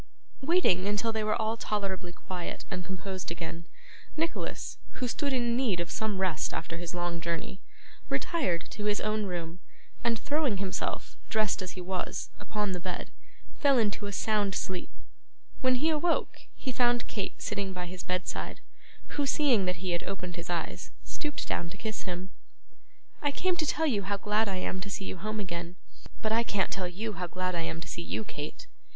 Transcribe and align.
Waiting 0.41 0.87
until 0.87 1.11
they 1.11 1.23
were 1.23 1.39
all 1.39 1.55
tolerably 1.55 2.11
quiet 2.11 2.65
and 2.71 2.83
composed 2.83 3.29
again, 3.29 3.65
Nicholas, 4.17 4.79
who 4.93 5.07
stood 5.07 5.31
in 5.31 5.55
need 5.55 5.79
of 5.79 5.91
some 5.91 6.19
rest 6.19 6.55
after 6.55 6.77
his 6.77 6.95
long 6.95 7.21
journey, 7.21 7.61
retired 8.09 8.65
to 8.71 8.85
his 8.85 8.99
own 8.99 9.27
room, 9.27 9.59
and 10.03 10.17
throwing 10.17 10.57
himself, 10.57 11.17
dressed 11.29 11.61
as 11.61 11.73
he 11.73 11.81
was, 11.81 12.31
upon 12.39 12.71
the 12.71 12.79
bed, 12.79 13.11
fell 13.59 13.77
into 13.77 14.07
a 14.07 14.11
sound 14.11 14.55
sleep. 14.55 14.89
When 15.61 15.75
he 15.75 15.91
awoke, 15.91 16.47
he 16.55 16.71
found 16.71 17.07
Kate 17.07 17.39
sitting 17.39 17.71
by 17.71 17.85
his 17.85 18.01
bedside, 18.01 18.59
who, 19.09 19.27
seeing 19.27 19.65
that 19.65 19.85
he 19.85 19.91
had 19.91 20.01
opened 20.01 20.35
his 20.35 20.49
eyes, 20.49 20.89
stooped 21.03 21.47
down 21.47 21.69
to 21.69 21.77
kiss 21.77 22.05
him. 22.09 22.31
'I 23.21 23.31
came 23.33 23.55
to 23.55 23.67
tell 23.67 23.85
you 23.85 24.01
how 24.01 24.17
glad 24.17 24.49
I 24.49 24.55
am 24.55 24.81
to 24.81 24.89
see 24.89 25.05
you 25.05 25.17
home 25.17 25.39
again.' 25.39 25.75
'But 26.23 26.31
I 26.31 26.41
can't 26.41 26.71
tell 26.71 26.87
you 26.87 27.13
how 27.13 27.27
glad 27.27 27.53
I 27.53 27.61
am 27.61 27.79
to 27.81 27.87
see 27.87 28.01
you, 28.01 28.23
Kate. 28.23 28.65